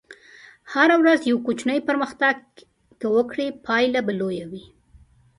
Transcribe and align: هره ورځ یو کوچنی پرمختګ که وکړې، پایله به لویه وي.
هره 0.73 0.95
ورځ 1.01 1.19
یو 1.31 1.37
کوچنی 1.45 1.79
پرمختګ 1.87 2.35
که 2.99 3.07
وکړې، 3.15 3.47
پایله 3.65 3.99
به 4.07 4.13
لویه 4.19 4.45
وي. 4.51 4.63